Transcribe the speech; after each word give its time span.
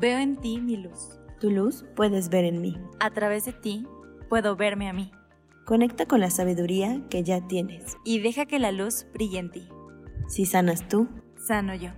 Veo 0.00 0.18
en 0.18 0.36
ti 0.36 0.62
mi 0.62 0.78
luz. 0.78 1.10
Tu 1.40 1.50
luz 1.50 1.84
puedes 1.94 2.30
ver 2.30 2.46
en 2.46 2.62
mí. 2.62 2.74
A 3.00 3.10
través 3.10 3.44
de 3.44 3.52
ti 3.52 3.86
puedo 4.30 4.56
verme 4.56 4.88
a 4.88 4.94
mí. 4.94 5.12
Conecta 5.66 6.06
con 6.06 6.20
la 6.20 6.30
sabiduría 6.30 7.02
que 7.10 7.22
ya 7.22 7.46
tienes. 7.46 7.98
Y 8.02 8.20
deja 8.20 8.46
que 8.46 8.58
la 8.58 8.72
luz 8.72 9.04
brille 9.12 9.38
en 9.38 9.50
ti. 9.50 9.68
Si 10.26 10.46
sanas 10.46 10.88
tú, 10.88 11.06
sano 11.46 11.74
yo. 11.74 11.90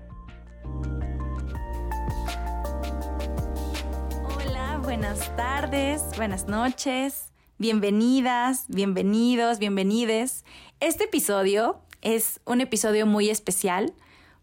Hola, 4.34 4.80
buenas 4.82 5.36
tardes, 5.36 6.02
buenas 6.16 6.48
noches. 6.48 7.30
Bienvenidas, 7.58 8.64
bienvenidos, 8.66 9.60
bienvenides. 9.60 10.44
Este 10.80 11.04
episodio 11.04 11.80
es 12.00 12.40
un 12.46 12.62
episodio 12.62 13.06
muy 13.06 13.30
especial 13.30 13.94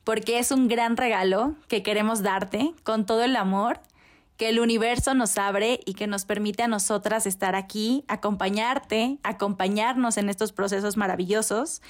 porque 0.03 0.39
es 0.39 0.51
un 0.51 0.67
gran 0.67 0.97
regalo 0.97 1.55
que 1.67 1.83
queremos 1.83 2.21
darte 2.21 2.73
con 2.83 3.05
todo 3.05 3.23
el 3.23 3.35
amor 3.35 3.81
que 4.39 4.47
el 4.47 4.61
universo 4.61 5.13
nos 5.13 5.37
abre 5.37 5.81
y 5.85 5.95
que 5.95 6.07
nos 6.07 6.23
permite 6.23 6.63
a 6.63 6.69
nosotras 6.69 7.25
estar 7.25 7.55
aquí, 7.55 8.05
acompañarte, 8.07 9.19
acompañarnos 9.21 10.15
en 10.15 10.29
estos 10.29 10.53
procesos 10.53 10.95
maravillosos. 10.95 11.81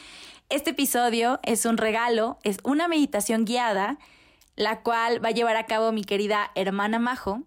Este 0.49 0.71
episodio 0.71 1.39
es 1.43 1.65
un 1.65 1.77
regalo, 1.77 2.39
es 2.41 2.57
una 2.63 2.87
meditación 2.87 3.45
guiada, 3.45 3.99
la 4.55 4.81
cual 4.81 5.23
va 5.23 5.29
a 5.29 5.31
llevar 5.31 5.57
a 5.57 5.67
cabo 5.67 5.91
mi 5.91 6.03
querida 6.03 6.49
hermana 6.55 6.97
Majo. 6.97 7.43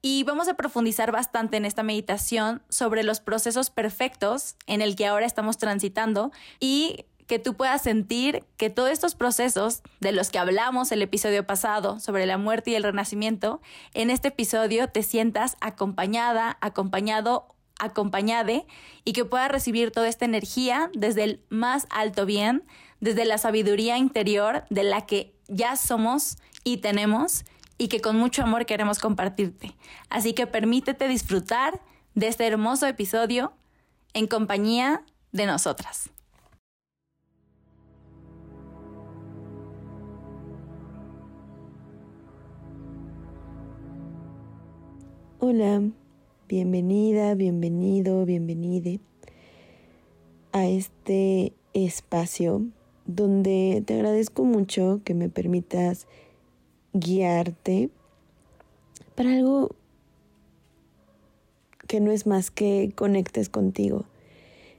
Y 0.00 0.24
vamos 0.24 0.48
a 0.48 0.54
profundizar 0.54 1.12
bastante 1.12 1.58
en 1.58 1.66
esta 1.66 1.82
meditación 1.82 2.62
sobre 2.70 3.02
los 3.02 3.20
procesos 3.20 3.68
perfectos 3.68 4.56
en 4.66 4.80
el 4.80 4.96
que 4.96 5.06
ahora 5.06 5.26
estamos 5.26 5.58
transitando 5.58 6.32
y 6.58 7.04
que 7.26 7.38
tú 7.38 7.54
puedas 7.54 7.82
sentir 7.82 8.44
que 8.56 8.70
todos 8.70 8.90
estos 8.90 9.14
procesos 9.14 9.82
de 10.00 10.12
los 10.12 10.30
que 10.30 10.38
hablamos 10.38 10.92
el 10.92 11.02
episodio 11.02 11.46
pasado 11.46 11.98
sobre 12.00 12.26
la 12.26 12.38
muerte 12.38 12.70
y 12.70 12.74
el 12.74 12.82
renacimiento, 12.82 13.60
en 13.94 14.10
este 14.10 14.28
episodio 14.28 14.88
te 14.88 15.02
sientas 15.02 15.56
acompañada, 15.60 16.56
acompañado, 16.60 17.54
acompañade 17.78 18.66
y 19.04 19.12
que 19.12 19.24
puedas 19.24 19.50
recibir 19.50 19.90
toda 19.90 20.08
esta 20.08 20.24
energía 20.24 20.90
desde 20.94 21.24
el 21.24 21.44
más 21.48 21.86
alto 21.90 22.26
bien, 22.26 22.64
desde 23.00 23.24
la 23.24 23.38
sabiduría 23.38 23.98
interior 23.98 24.64
de 24.70 24.84
la 24.84 25.06
que 25.06 25.34
ya 25.48 25.76
somos 25.76 26.38
y 26.64 26.78
tenemos 26.78 27.44
y 27.78 27.88
que 27.88 28.00
con 28.00 28.16
mucho 28.16 28.42
amor 28.42 28.66
queremos 28.66 28.98
compartirte. 28.98 29.76
Así 30.08 30.32
que 30.32 30.46
permítete 30.46 31.08
disfrutar 31.08 31.80
de 32.14 32.28
este 32.28 32.46
hermoso 32.46 32.86
episodio 32.86 33.52
en 34.14 34.26
compañía 34.26 35.02
de 35.32 35.44
nosotras. 35.44 36.10
Hola, 45.38 45.82
bienvenida, 46.48 47.34
bienvenido, 47.34 48.24
bienvenide 48.24 49.00
a 50.52 50.66
este 50.66 51.52
espacio 51.74 52.62
donde 53.04 53.82
te 53.84 53.96
agradezco 53.96 54.46
mucho 54.46 55.02
que 55.04 55.12
me 55.12 55.28
permitas 55.28 56.06
guiarte 56.94 57.90
para 59.14 59.34
algo 59.34 59.76
que 61.86 62.00
no 62.00 62.12
es 62.12 62.26
más 62.26 62.50
que 62.50 62.94
conectes 62.94 63.50
contigo, 63.50 64.06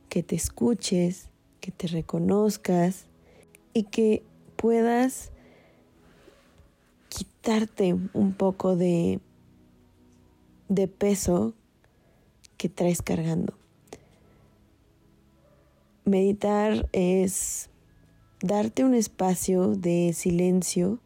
que 0.10 0.24
te 0.24 0.36
escuches, 0.36 1.30
que 1.62 1.70
te 1.70 1.86
reconozcas 1.86 3.06
y 3.76 3.84
que 3.84 4.24
puedas 4.56 5.32
quitarte 7.10 7.94
un 7.94 8.34
poco 8.34 8.76
de 8.76 9.20
de 10.70 10.88
peso 10.88 11.54
que 12.58 12.70
traes 12.70 13.02
cargando. 13.02 13.54
Meditar 16.06 16.88
es 16.94 17.70
darte 18.42 18.84
un 18.84 18.94
espacio 18.94 19.76
de 19.76 20.14
silencio 20.14 21.00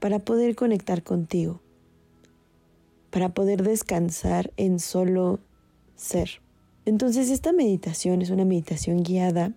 para 0.00 0.18
poder 0.18 0.54
conectar 0.54 1.02
contigo, 1.02 1.60
para 3.10 3.34
poder 3.34 3.62
descansar 3.62 4.52
en 4.56 4.78
solo 4.78 5.40
ser. 5.96 6.42
Entonces 6.84 7.30
esta 7.30 7.52
meditación 7.52 8.22
es 8.22 8.30
una 8.30 8.44
meditación 8.44 9.02
guiada 9.02 9.52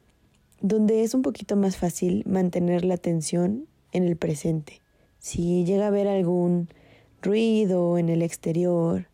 donde 0.62 1.04
es 1.04 1.14
un 1.14 1.22
poquito 1.22 1.56
más 1.56 1.78
fácil 1.78 2.24
mantener 2.26 2.84
la 2.86 2.96
atención 2.96 3.68
en 3.92 4.04
el 4.04 4.18
presente. 4.18 4.82
Si 5.20 5.66
llega 5.66 5.86
a 5.86 5.88
haber 5.88 6.08
algún 6.08 6.70
ruido 7.22 7.98
en 7.98 8.10
el 8.10 8.22
exterior 8.22 9.08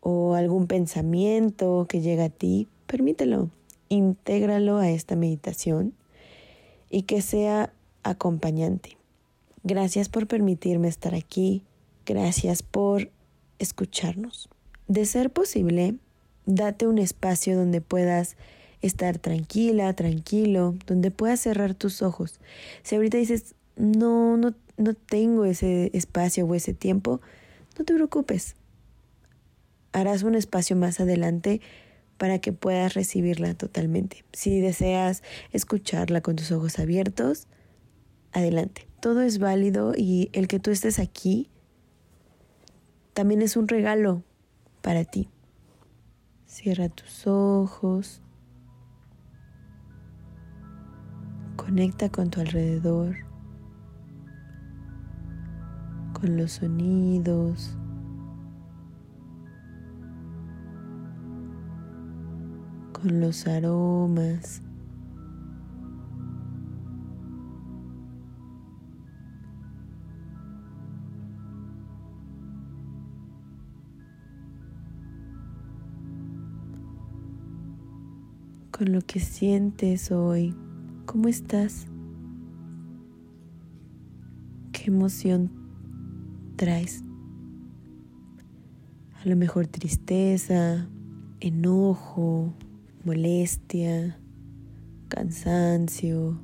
o 0.00 0.34
algún 0.34 0.66
pensamiento 0.66 1.86
que 1.88 2.00
llega 2.00 2.24
a 2.24 2.30
ti, 2.30 2.68
permítelo, 2.86 3.50
intégralo 3.88 4.78
a 4.78 4.90
esta 4.90 5.16
meditación 5.16 5.94
y 6.90 7.02
que 7.02 7.22
sea 7.22 7.72
acompañante. 8.02 8.96
Gracias 9.64 10.08
por 10.08 10.26
permitirme 10.26 10.88
estar 10.88 11.14
aquí, 11.14 11.62
gracias 12.06 12.62
por 12.62 13.10
escucharnos. 13.58 14.48
De 14.86 15.04
ser 15.04 15.30
posible, 15.30 15.96
date 16.46 16.86
un 16.86 16.98
espacio 16.98 17.56
donde 17.56 17.80
puedas 17.80 18.36
estar 18.80 19.18
tranquila, 19.18 19.92
tranquilo, 19.92 20.76
donde 20.86 21.10
puedas 21.10 21.40
cerrar 21.40 21.74
tus 21.74 22.02
ojos. 22.02 22.40
Si 22.82 22.94
ahorita 22.96 23.18
dices, 23.18 23.54
no, 23.76 24.36
no, 24.36 24.54
no 24.78 24.94
tengo 24.94 25.44
ese 25.44 25.90
espacio 25.92 26.46
o 26.46 26.54
ese 26.54 26.72
tiempo, 26.72 27.20
no 27.78 27.84
te 27.84 27.94
preocupes. 27.94 28.54
Harás 29.92 30.22
un 30.22 30.34
espacio 30.34 30.76
más 30.76 31.00
adelante 31.00 31.60
para 32.16 32.38
que 32.38 32.52
puedas 32.52 32.94
recibirla 32.94 33.54
totalmente. 33.54 34.24
Si 34.32 34.60
deseas 34.60 35.22
escucharla 35.52 36.20
con 36.20 36.36
tus 36.36 36.52
ojos 36.52 36.78
abiertos, 36.78 37.46
adelante. 38.32 38.88
Todo 39.00 39.20
es 39.22 39.38
válido 39.38 39.92
y 39.96 40.30
el 40.32 40.48
que 40.48 40.58
tú 40.58 40.70
estés 40.70 40.98
aquí 40.98 41.48
también 43.14 43.42
es 43.42 43.56
un 43.56 43.68
regalo 43.68 44.22
para 44.80 45.04
ti. 45.04 45.28
Cierra 46.46 46.88
tus 46.88 47.26
ojos. 47.26 48.22
Conecta 51.56 52.08
con 52.08 52.30
tu 52.30 52.40
alrededor 52.40 53.27
con 56.20 56.36
los 56.36 56.52
sonidos. 56.52 57.76
con 63.00 63.20
los 63.20 63.46
aromas. 63.46 64.62
con 78.72 78.92
lo 78.92 79.00
que 79.00 79.18
sientes 79.18 80.12
hoy. 80.12 80.54
¿Cómo 81.04 81.26
estás? 81.26 81.88
¿Qué 84.70 84.84
emoción 84.86 85.57
traes. 86.58 87.02
A 89.24 89.28
lo 89.28 89.36
mejor 89.36 89.66
tristeza, 89.68 90.86
enojo, 91.40 92.52
molestia, 93.04 94.20
cansancio, 95.08 96.38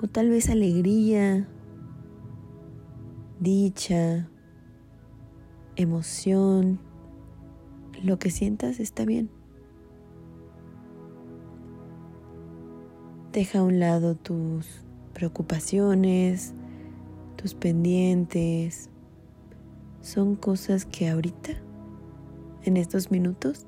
o 0.00 0.06
tal 0.06 0.28
vez 0.28 0.48
alegría, 0.48 1.48
dicha, 3.40 4.28
emoción. 5.74 6.78
Lo 8.04 8.20
que 8.20 8.30
sientas 8.30 8.78
está 8.78 9.04
bien. 9.04 9.28
Deja 13.32 13.58
a 13.58 13.62
un 13.64 13.80
lado 13.80 14.14
tus 14.14 14.84
preocupaciones, 15.14 16.54
tus 17.38 17.54
pendientes, 17.54 18.90
son 20.02 20.34
cosas 20.34 20.84
que 20.84 21.08
ahorita, 21.08 21.52
en 22.64 22.76
estos 22.76 23.12
minutos, 23.12 23.64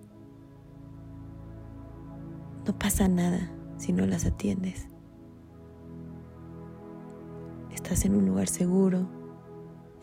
no 2.66 2.76
pasa 2.76 3.06
nada 3.06 3.48
si 3.78 3.92
no 3.92 4.06
las 4.06 4.26
atiendes. 4.26 4.88
Estás 7.72 8.04
en 8.04 8.16
un 8.16 8.26
lugar 8.26 8.48
seguro, 8.48 9.08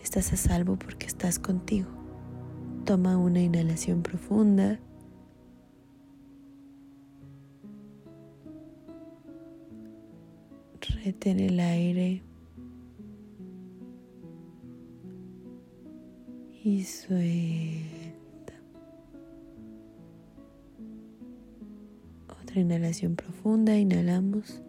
estás 0.01 0.31
a 0.31 0.37
salvo 0.37 0.77
porque 0.77 1.05
estás 1.05 1.37
contigo. 1.37 1.89
Toma 2.85 3.17
una 3.17 3.41
inhalación 3.41 4.01
profunda. 4.01 4.79
Retén 11.03 11.41
el 11.41 11.59
aire 11.59 12.26
y 16.67 16.83
suelta. 16.83 18.53
Otra 22.41 22.59
inhalación 22.59 23.15
profunda, 23.15 23.77
inhalamos. 23.77 24.61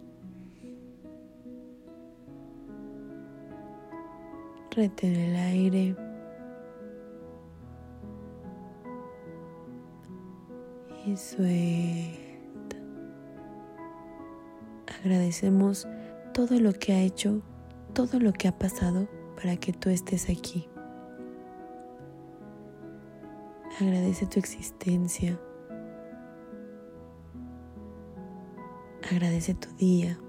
Retén 4.71 5.13
el 5.13 5.35
aire. 5.35 5.95
Y 11.05 11.17
suelta. 11.17 12.77
Agradecemos 15.01 15.85
todo 16.33 16.61
lo 16.61 16.71
que 16.71 16.93
ha 16.93 17.01
hecho, 17.01 17.41
todo 17.93 18.21
lo 18.21 18.31
que 18.31 18.47
ha 18.47 18.57
pasado 18.57 19.09
para 19.35 19.57
que 19.57 19.73
tú 19.73 19.89
estés 19.89 20.29
aquí. 20.29 20.69
Agradece 23.81 24.25
tu 24.25 24.39
existencia. 24.39 25.39
Agradece 29.09 29.53
tu 29.53 29.73
día. 29.75 30.19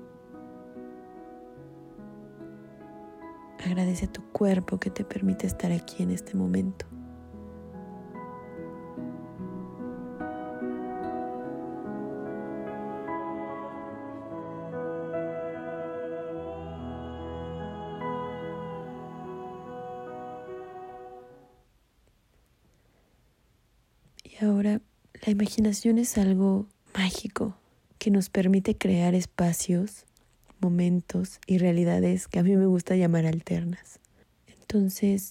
Agradece 3.67 4.06
tu 4.06 4.23
cuerpo 4.31 4.79
que 4.79 4.91
te 4.91 5.05
permite 5.05 5.49
estar 5.49 5.73
aquí 5.73 6.05
en 6.05 6.12
este 6.12 6.37
momento. 6.37 6.87
La 25.30 25.34
imaginación 25.34 25.98
es 25.98 26.18
algo 26.18 26.66
mágico 26.92 27.54
que 28.00 28.10
nos 28.10 28.30
permite 28.30 28.76
crear 28.76 29.14
espacios 29.14 30.04
momentos 30.58 31.38
y 31.46 31.58
realidades 31.58 32.26
que 32.26 32.40
a 32.40 32.42
mí 32.42 32.56
me 32.56 32.66
gusta 32.66 32.96
llamar 32.96 33.26
alternas. 33.26 34.00
Entonces, 34.48 35.30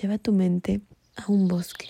lleva 0.00 0.16
tu 0.16 0.32
mente 0.32 0.80
a 1.16 1.30
un 1.30 1.48
bosque. 1.48 1.86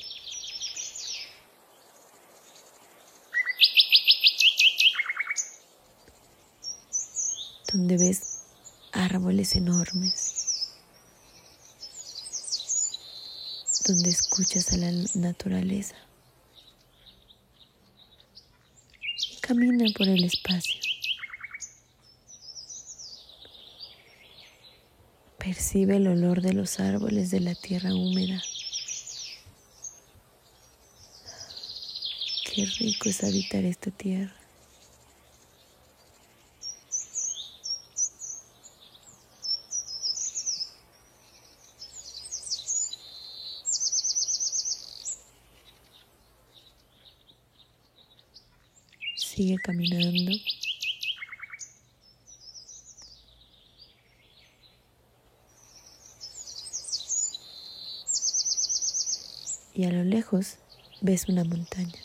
donde 7.72 7.96
ves 7.96 8.40
árboles 8.90 9.54
enormes, 9.54 10.72
donde 13.86 14.10
escuchas 14.10 14.72
a 14.72 14.78
la 14.78 14.90
naturaleza. 15.14 15.94
Y 19.28 19.34
camina 19.46 19.84
por 19.96 20.08
el 20.08 20.24
espacio. 20.24 20.80
Percibe 25.38 25.96
el 25.96 26.08
olor 26.08 26.42
de 26.42 26.52
los 26.52 26.80
árboles 26.80 27.30
de 27.30 27.40
la 27.40 27.54
tierra 27.54 27.94
húmeda. 27.94 28.42
Qué 32.52 32.66
rico 32.66 33.08
es 33.08 33.22
habitar 33.22 33.64
esta 33.64 33.90
tierra. 33.90 34.45
Sigue 49.36 49.58
caminando. 49.58 50.32
y 59.74 59.84
a 59.84 59.90
lo 59.90 60.04
lejos 60.04 60.56
ves 61.02 61.28
una 61.28 61.44
montaña. 61.44 62.02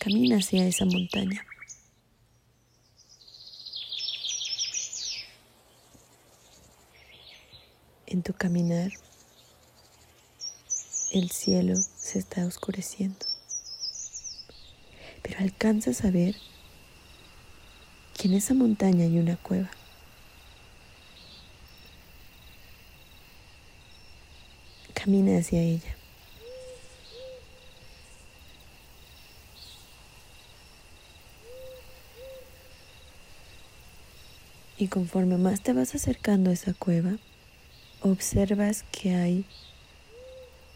Camina 0.00 0.38
hacia 0.38 0.66
esa 0.66 0.86
montaña. 0.86 1.46
En 8.06 8.24
tu 8.24 8.32
caminar, 8.32 8.90
el 11.12 11.30
cielo 11.30 11.76
se 11.76 12.18
está 12.18 12.44
oscureciendo, 12.44 13.24
pero 15.22 15.38
alcanzas 15.38 16.04
a 16.04 16.10
ver 16.10 16.36
que 18.18 18.28
en 18.28 18.34
esa 18.34 18.54
montaña 18.54 19.04
hay 19.04 19.18
una 19.18 19.36
cueva. 19.36 19.70
Camina 24.94 25.38
hacia 25.38 25.60
ella. 25.60 25.96
Y 34.78 34.88
conforme 34.88 35.38
más 35.38 35.62
te 35.62 35.72
vas 35.72 35.94
acercando 35.94 36.50
a 36.50 36.54
esa 36.54 36.74
cueva, 36.74 37.12
observas 38.00 38.84
que 38.90 39.14
hay 39.14 39.44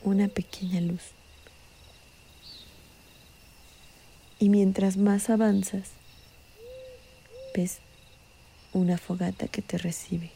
una 0.04 0.28
pequeña 0.28 0.80
luz. 0.80 1.15
Y 4.38 4.48
mientras 4.48 4.96
más 4.96 5.30
avanzas, 5.30 5.90
ves 7.54 7.78
una 8.72 8.98
fogata 8.98 9.48
que 9.48 9.62
te 9.62 9.78
recibe. 9.78 10.30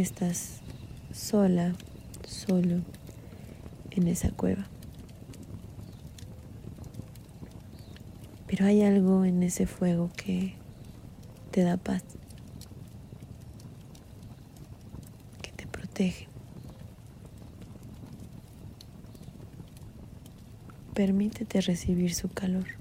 estás 0.00 0.60
sola, 1.12 1.74
solo 2.26 2.82
en 3.90 4.08
esa 4.08 4.30
cueva. 4.30 4.66
Pero 8.46 8.66
hay 8.66 8.82
algo 8.82 9.24
en 9.24 9.42
ese 9.42 9.66
fuego 9.66 10.10
que 10.16 10.54
te 11.50 11.62
da 11.62 11.76
paz, 11.76 12.02
que 15.42 15.52
te 15.52 15.66
Permítete 20.94 21.60
recibir 21.60 22.14
su 22.14 22.28
calor. 22.28 22.80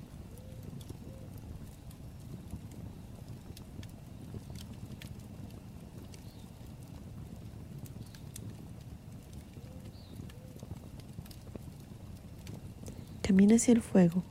camina 13.39 13.57
hacia 13.57 13.73
el 13.73 13.81
fuego 13.83 14.23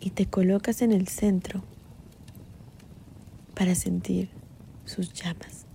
y 0.00 0.10
te 0.10 0.26
colocas 0.26 0.82
en 0.82 0.90
el 0.90 1.06
centro 1.06 1.62
para 3.54 3.76
sentir 3.76 4.28
sus 4.84 5.12
llamas. 5.12 5.66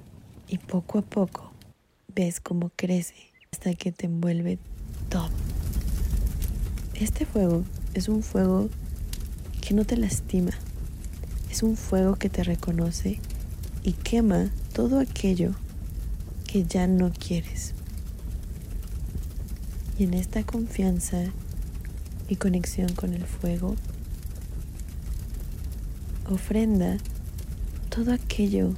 Y 0.50 0.57
poco 0.57 1.00
a 1.00 1.01
poco 1.03 1.47
ves 2.17 2.39
cómo 2.39 2.71
crece 2.75 3.13
hasta 3.51 3.75
que 3.75 3.91
te 3.91 4.07
envuelve 4.07 4.57
todo. 5.07 5.29
Este 6.95 7.27
fuego 7.27 7.63
es 7.93 8.09
un 8.09 8.24
fuego 8.24 8.69
que 9.62 9.75
no 9.75 9.86
te 9.86 9.97
lastima. 9.97 10.50
Es 11.51 11.62
un 11.62 11.77
fuego 11.77 12.15
que 12.15 12.29
te 12.29 12.43
reconoce 12.43 13.19
y 13.83 13.93
quema 13.93 14.50
todo 14.74 15.00
aquello 15.00 15.51
que 16.47 16.63
ya 16.63 16.88
no 16.88 17.12
quieres. 17.13 17.75
Y 20.00 20.05
en 20.05 20.15
esta 20.15 20.43
confianza 20.43 21.24
y 22.27 22.36
conexión 22.38 22.93
con 22.93 23.13
el 23.13 23.25
fuego, 23.25 23.75
ofrenda 26.27 26.97
todo 27.89 28.12
aquello 28.12 28.74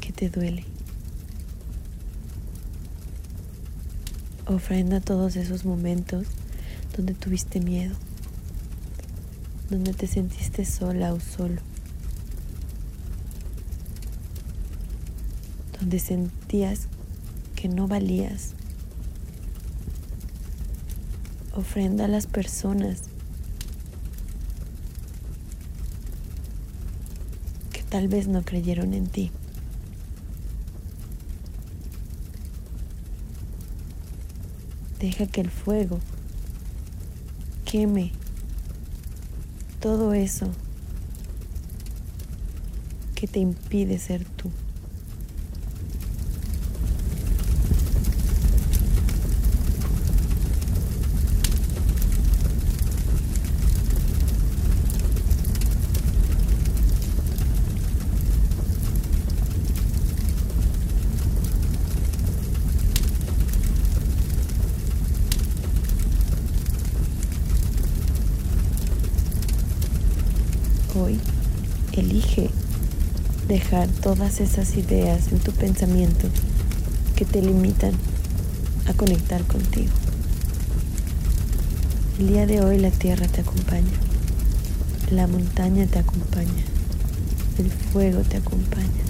que 0.00 0.14
te 0.14 0.30
duele. 0.30 0.73
Ofrenda 4.46 5.00
todos 5.00 5.36
esos 5.36 5.64
momentos 5.64 6.26
donde 6.94 7.14
tuviste 7.14 7.60
miedo, 7.60 7.94
donde 9.70 9.94
te 9.94 10.06
sentiste 10.06 10.66
sola 10.66 11.14
o 11.14 11.20
solo, 11.20 11.62
donde 15.80 15.98
sentías 15.98 16.88
que 17.56 17.68
no 17.68 17.88
valías. 17.88 18.50
Ofrenda 21.54 22.04
a 22.04 22.08
las 22.08 22.26
personas 22.26 23.04
que 27.72 27.82
tal 27.82 28.08
vez 28.08 28.28
no 28.28 28.42
creyeron 28.42 28.92
en 28.92 29.06
ti. 29.06 29.30
Deja 35.04 35.26
que 35.26 35.42
el 35.42 35.50
fuego 35.50 36.00
queme 37.66 38.12
todo 39.78 40.14
eso 40.14 40.48
que 43.14 43.26
te 43.26 43.38
impide 43.38 43.98
ser 43.98 44.24
tú. 44.24 44.50
Hoy 70.96 71.18
elige 71.92 72.50
dejar 73.48 73.88
todas 74.14 74.40
esas 74.40 74.76
ideas 74.76 75.32
en 75.32 75.40
tu 75.40 75.50
pensamiento 75.50 76.28
que 77.16 77.24
te 77.24 77.42
limitan 77.42 77.92
a 78.86 78.94
conectar 78.94 79.42
contigo. 79.42 79.90
El 82.20 82.28
día 82.28 82.46
de 82.46 82.60
hoy 82.60 82.78
la 82.78 82.92
tierra 82.92 83.26
te 83.26 83.40
acompaña, 83.40 83.90
la 85.10 85.26
montaña 85.26 85.86
te 85.86 85.98
acompaña, 85.98 86.64
el 87.58 87.70
fuego 87.72 88.20
te 88.20 88.36
acompaña. 88.36 89.04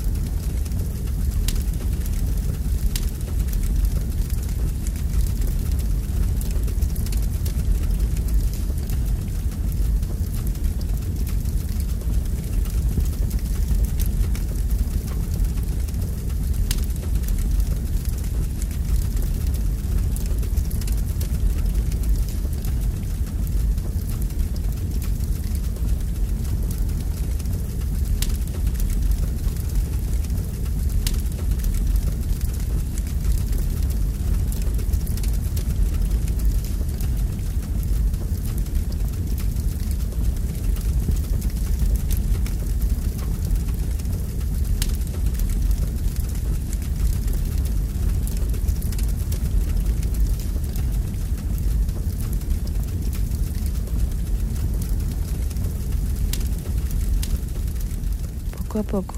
Poco 58.75 58.99
a 58.99 59.03
poco 59.03 59.15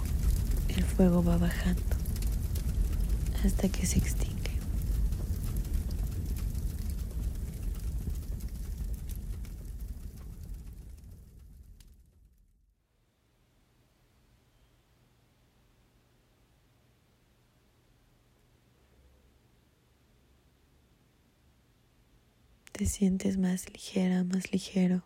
el 0.68 0.84
fuego 0.84 1.24
va 1.24 1.38
bajando 1.38 1.80
hasta 3.42 3.70
que 3.70 3.86
se 3.86 3.98
extingue. 3.98 4.36
Te 22.72 22.84
sientes 22.84 23.38
más 23.38 23.72
ligera, 23.72 24.22
más 24.22 24.52
ligero. 24.52 25.02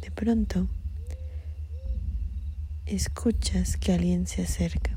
De 0.00 0.10
pronto, 0.30 0.68
escuchas 2.86 3.76
que 3.76 3.92
alguien 3.92 4.28
se 4.28 4.42
acerca. 4.42 4.96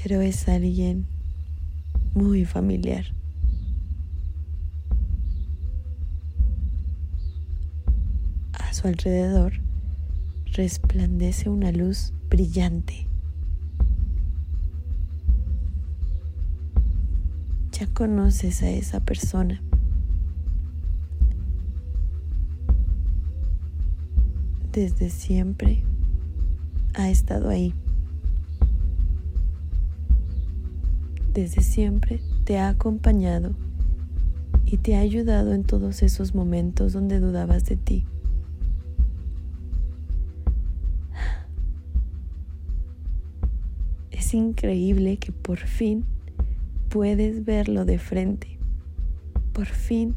Pero 0.00 0.20
es 0.20 0.48
alguien 0.48 1.08
muy 2.14 2.44
familiar. 2.44 3.06
A 8.52 8.72
su 8.72 8.86
alrededor 8.86 9.54
resplandece 10.52 11.48
una 11.48 11.72
luz 11.72 12.12
brillante. 12.30 13.07
Ya 17.78 17.86
conoces 17.86 18.62
a 18.64 18.70
esa 18.70 18.98
persona. 19.00 19.62
Desde 24.72 25.10
siempre 25.10 25.84
ha 26.94 27.08
estado 27.08 27.48
ahí. 27.48 27.72
Desde 31.32 31.62
siempre 31.62 32.20
te 32.44 32.58
ha 32.58 32.68
acompañado 32.68 33.54
y 34.66 34.78
te 34.78 34.96
ha 34.96 35.00
ayudado 35.00 35.52
en 35.52 35.62
todos 35.62 36.02
esos 36.02 36.34
momentos 36.34 36.92
donde 36.92 37.20
dudabas 37.20 37.64
de 37.64 37.76
ti. 37.76 38.04
Es 44.10 44.34
increíble 44.34 45.18
que 45.18 45.30
por 45.30 45.58
fin 45.58 46.04
puedes 46.88 47.44
verlo 47.44 47.84
de 47.84 47.98
frente. 47.98 48.58
Por 49.52 49.66
fin 49.66 50.14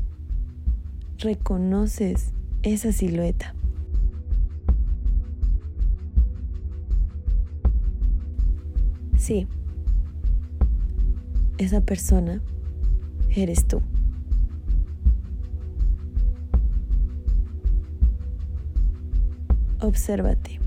reconoces 1.18 2.34
esa 2.64 2.92
silueta. 2.92 3.54
Sí, 9.18 9.48
esa 11.58 11.82
persona 11.82 12.42
eres 13.30 13.68
tú. 13.68 13.82
Obsérvate. 19.80 20.60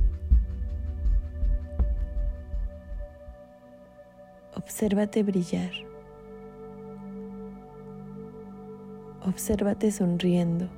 Obsérvate 4.55 5.23
brillar. 5.23 5.94
Obsérvate 9.27 9.91
sonriendo. 9.91 10.69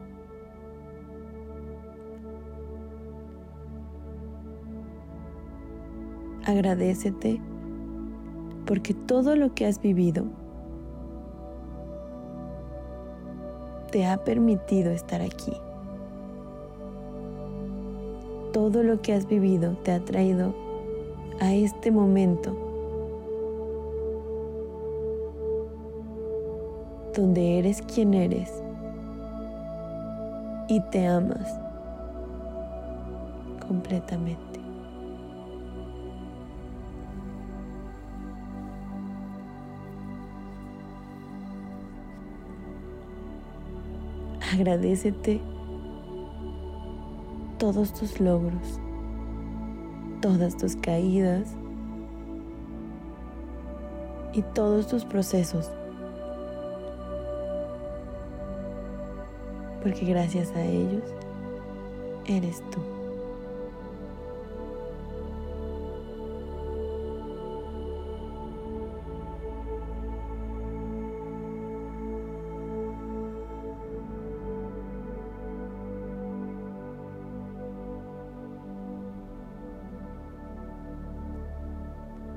Agradecete 6.44 7.40
porque 8.64 8.94
todo 8.94 9.34
lo 9.34 9.52
que 9.52 9.66
has 9.66 9.80
vivido 9.80 10.26
te 13.90 14.06
ha 14.06 14.16
permitido 14.18 14.92
estar 14.92 15.22
aquí. 15.22 15.52
Todo 18.52 18.84
lo 18.84 19.02
que 19.02 19.12
has 19.12 19.26
vivido 19.26 19.76
te 19.82 19.90
ha 19.90 20.04
traído 20.04 20.54
a 21.40 21.52
este 21.52 21.90
momento 21.90 22.65
donde 27.16 27.58
eres 27.58 27.80
quien 27.80 28.12
eres 28.12 28.52
y 30.68 30.80
te 30.90 31.06
amas 31.06 31.58
completamente. 33.66 34.60
Agradecete 44.52 45.40
todos 47.58 47.94
tus 47.94 48.20
logros, 48.20 48.78
todas 50.20 50.56
tus 50.58 50.76
caídas 50.76 51.56
y 54.34 54.42
todos 54.42 54.86
tus 54.86 55.06
procesos 55.06 55.70
Porque 59.86 60.04
gracias 60.04 60.50
a 60.56 60.64
ellos 60.64 61.04
eres 62.26 62.60
tú. 62.72 62.80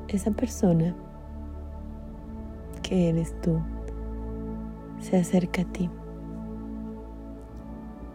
esa 0.10 0.32
persona 0.32 0.96
que 2.82 3.10
eres 3.10 3.40
tú 3.42 3.60
se 5.00 5.18
acerca 5.18 5.62
a 5.62 5.66
ti, 5.66 5.90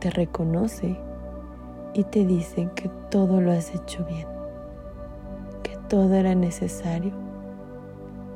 te 0.05 0.11
reconoce 0.11 0.99
y 1.95 2.05
te 2.05 2.27
dice 2.27 2.69
que 2.75 2.91
todo 3.11 3.41
lo 3.41 3.51
has 3.53 3.75
hecho 3.75 4.05
bien, 4.05 4.27
que 5.63 5.79
todo 5.89 6.13
era 6.13 6.35
necesario 6.35 7.11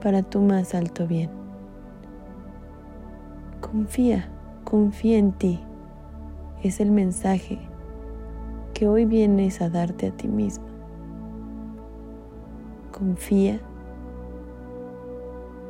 para 0.03 0.23
tu 0.23 0.41
más 0.41 0.75
alto 0.75 1.07
bien. 1.07 1.29
Confía, 3.61 4.31
confía 4.65 5.19
en 5.19 5.33
ti. 5.33 5.61
Es 6.63 6.81
el 6.81 6.91
mensaje 6.91 7.59
que 8.73 8.89
hoy 8.89 9.05
vienes 9.05 9.61
a 9.61 9.69
darte 9.69 10.07
a 10.07 10.11
ti 10.13 10.27
mismo. 10.27 10.65
Confía 12.93 13.61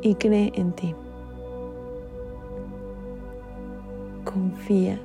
y 0.03 0.15
cree 0.15 0.53
en 0.55 0.71
ti. 0.75 0.95
Confía 4.25 5.01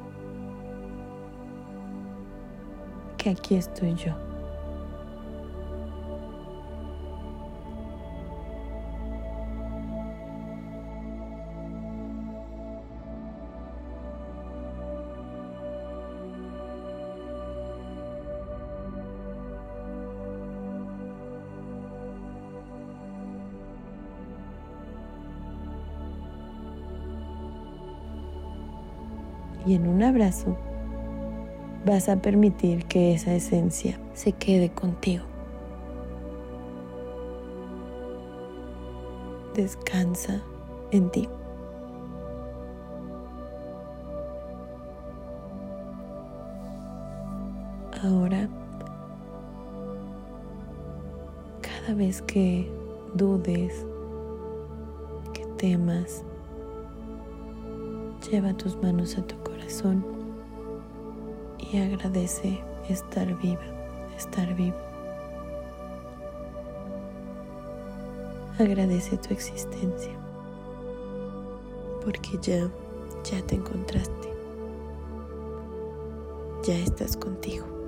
aquí 3.29 3.55
estoy 3.55 3.95
yo. 3.95 4.13
y 29.65 29.75
en 29.75 29.87
un 29.87 30.03
abrazo 30.03 30.57
vas 31.85 32.07
a 32.07 32.15
permitir 32.15 32.85
que 32.85 33.13
esa 33.13 33.33
esencia 33.33 33.99
se 34.13 34.31
quede 34.31 34.69
contigo. 34.69 35.23
Descansa 39.53 40.41
en 40.91 41.09
ti. 41.11 41.29
Ahora, 48.01 48.49
cada 51.61 51.95
vez 51.95 52.21
que 52.21 52.69
dudes, 53.13 53.85
que 55.33 55.45
temas, 55.57 56.23
lleva 58.29 58.53
tus 58.53 58.75
manos 58.81 59.17
a 59.17 59.21
tu 59.21 59.37
corazón 59.43 60.22
y 61.73 61.79
agradece 61.79 62.63
estar 62.87 63.25
viva, 63.39 63.63
estar 64.15 64.53
vivo. 64.53 64.77
Agradece 68.59 69.17
tu 69.17 69.33
existencia 69.33 70.13
porque 72.05 72.37
ya, 72.41 72.69
ya 73.23 73.41
te 73.47 73.55
encontraste, 73.55 74.29
ya 76.63 76.75
estás 76.75 77.17
contigo. 77.17 77.82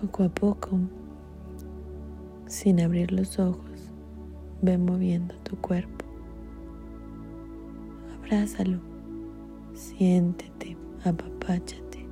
Poco 0.00 0.22
a 0.22 0.28
poco, 0.28 0.78
sin 2.46 2.80
abrir 2.80 3.10
los 3.10 3.40
ojos, 3.40 3.92
ve 4.62 4.78
moviendo 4.78 5.34
tu 5.42 5.56
cuerpo. 5.56 6.04
Abrázalo, 8.16 8.78
siéntete, 9.74 10.76
apapáchate. 11.04 12.06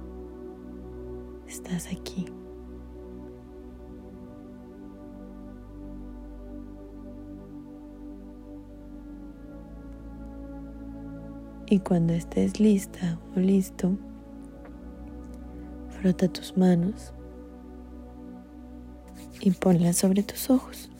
Estás 1.46 1.86
aquí. 1.92 2.26
Y 11.68 11.78
cuando 11.78 12.14
estés 12.14 12.58
lista 12.58 13.20
o 13.36 13.38
listo, 13.38 13.96
frota 16.00 16.26
tus 16.26 16.56
manos 16.56 17.12
y 19.40 19.50
ponla 19.50 19.92
sobre 19.92 20.22
tus 20.22 20.50
ojos. 20.50 20.90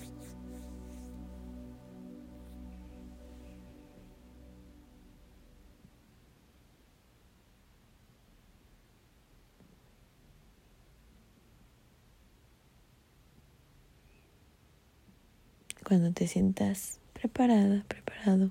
Cuando 15.84 16.10
te 16.12 16.26
sientas 16.26 16.98
preparada, 17.12 17.84
preparado, 17.86 18.50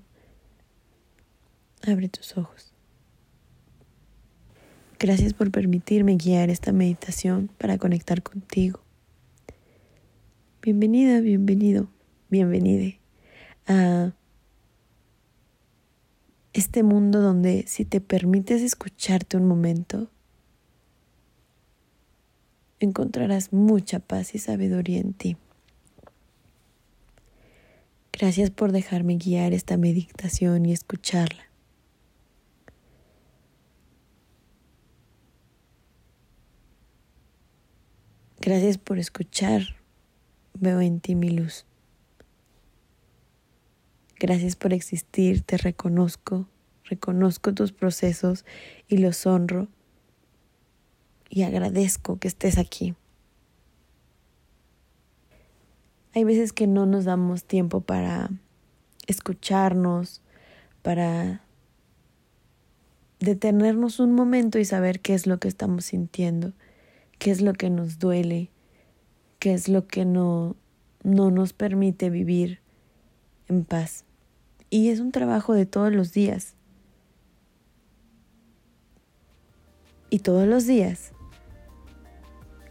abre 1.86 2.08
tus 2.08 2.38
ojos. 2.38 2.72
Gracias 5.00 5.34
por 5.34 5.52
permitirme 5.52 6.16
guiar 6.16 6.50
esta 6.50 6.72
meditación 6.72 7.50
para 7.58 7.78
conectar 7.78 8.24
contigo 8.24 8.85
Bienvenida, 10.66 11.22
bienvenido, 11.22 11.90
bienvenide 12.32 13.00
a 13.68 14.14
este 16.54 16.82
mundo 16.82 17.22
donde 17.22 17.66
si 17.68 17.86
te 17.86 18.02
permites 18.02 18.64
escucharte 18.64 19.38
un 19.38 19.48
momento, 19.48 20.10
encontrarás 22.80 23.54
mucha 23.54 24.00
paz 24.00 24.34
y 24.34 24.40
sabiduría 24.40 25.02
en 25.02 25.14
ti. 25.14 25.38
Gracias 28.12 28.50
por 28.50 28.72
dejarme 28.72 29.18
guiar 29.18 29.54
esta 29.54 29.78
meditación 29.78 30.66
y 30.66 30.72
escucharla. 30.72 31.44
Gracias 38.42 38.80
por 38.80 38.98
escuchar. 38.98 39.85
Veo 40.58 40.80
en 40.80 41.02
ti 41.02 41.16
mi 41.16 41.30
luz. 41.30 41.66
Gracias 44.18 44.56
por 44.56 44.72
existir, 44.72 45.42
te 45.42 45.58
reconozco, 45.58 46.48
reconozco 46.86 47.54
tus 47.54 47.74
procesos 47.74 48.46
y 48.88 48.98
los 49.00 49.26
honro 49.26 49.68
y 51.30 51.44
agradezco 51.44 52.20
que 52.20 52.30
estés 52.30 52.58
aquí. 52.58 52.96
Hay 56.14 56.24
veces 56.24 56.54
que 56.54 56.68
no 56.68 56.86
nos 56.86 57.04
damos 57.04 57.44
tiempo 57.44 57.82
para 57.82 58.30
escucharnos, 59.08 60.22
para 60.82 61.42
detenernos 63.20 64.00
un 64.00 64.14
momento 64.14 64.58
y 64.58 64.64
saber 64.64 65.02
qué 65.02 65.14
es 65.14 65.28
lo 65.28 65.40
que 65.40 65.50
estamos 65.50 65.84
sintiendo, 65.84 66.54
qué 67.20 67.32
es 67.32 67.42
lo 67.42 67.52
que 67.52 67.70
nos 67.70 68.00
duele, 68.00 68.52
qué 69.46 69.54
es 69.54 69.70
lo 69.70 69.86
que 69.86 70.06
no, 70.06 70.56
no 71.04 71.30
nos 71.30 71.54
permite 71.54 72.10
vivir 72.10 72.62
en 73.48 73.64
paz. 73.64 74.04
Y 74.72 74.90
es 74.90 75.00
un 75.00 75.12
trabajo 75.12 75.54
de 75.54 75.68
todos 75.68 75.94
los 75.94 76.14
días. 76.14 76.56
Y 80.10 80.18
todos 80.18 80.48
los 80.48 80.66
días, 80.66 81.12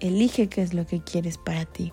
elige 0.00 0.48
qué 0.48 0.62
es 0.62 0.74
lo 0.74 0.84
que 0.84 1.00
quieres 1.00 1.38
para 1.38 1.64
ti. 1.64 1.92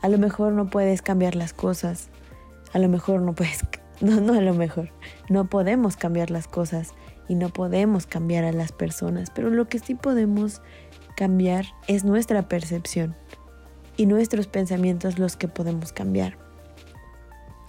A 0.00 0.08
lo 0.08 0.16
mejor 0.16 0.54
no 0.54 0.70
puedes 0.70 1.02
cambiar 1.02 1.36
las 1.36 1.52
cosas. 1.52 2.08
A 2.72 2.78
lo 2.78 2.88
mejor 2.88 3.20
no 3.20 3.34
puedes... 3.34 3.66
No, 4.00 4.18
no 4.18 4.32
a 4.32 4.40
lo 4.40 4.54
mejor. 4.54 4.94
No 5.28 5.50
podemos 5.50 5.98
cambiar 5.98 6.30
las 6.30 6.48
cosas 6.48 6.94
y 7.30 7.36
no 7.36 7.48
podemos 7.48 8.06
cambiar 8.06 8.42
a 8.42 8.50
las 8.50 8.72
personas. 8.72 9.30
Pero 9.30 9.50
lo 9.50 9.68
que 9.68 9.78
sí 9.78 9.94
podemos 9.94 10.62
cambiar 11.16 11.64
es 11.86 12.02
nuestra 12.02 12.48
percepción 12.48 13.14
y 13.96 14.06
nuestros 14.06 14.48
pensamientos 14.48 15.20
los 15.20 15.36
que 15.36 15.46
podemos 15.46 15.92
cambiar. 15.92 16.36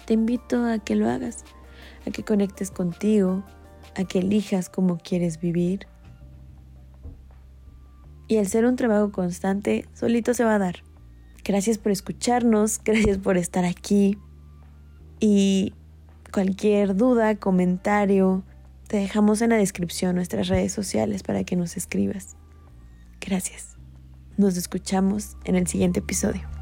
Te 0.08 0.16
invito 0.16 0.66
a 0.66 0.80
que 0.80 0.96
lo 0.96 1.08
hagas, 1.08 1.46
a 2.08 2.10
que 2.10 2.24
conectes 2.24 2.72
contigo, 2.72 3.44
a 3.96 4.04
que 4.04 4.18
elijas 4.18 4.68
cómo 4.68 4.98
quieres 4.98 5.40
vivir. 5.40 5.86
Y 8.28 8.38
al 8.38 8.48
ser 8.48 8.66
un 8.66 8.78
trabajo 8.78 9.12
constante, 9.12 9.86
solito 9.94 10.34
se 10.34 10.44
va 10.44 10.56
a 10.56 10.60
dar. 10.60 10.78
Gracias 11.44 11.78
por 11.78 11.92
escucharnos, 11.92 12.82
gracias 12.84 13.20
por 13.20 13.38
estar 13.38 13.64
aquí. 13.64 14.18
Y 15.20 15.76
cualquier 16.34 16.96
duda, 16.96 17.36
comentario, 17.36 18.44
te 18.92 18.98
dejamos 18.98 19.42
en 19.42 19.52
la 19.52 19.56
descripción 19.56 20.16
nuestras 20.16 20.50
redes 20.50 20.74
sociales 20.74 21.24
para 21.24 21.46
que 21.46 21.56
nos 21.56 21.78
escribas. 21.78 22.36
Gracias. 23.22 23.78
Nos 24.36 24.58
escuchamos 24.58 25.38
en 25.46 25.56
el 25.56 25.66
siguiente 25.66 26.02
episodio. 26.02 26.61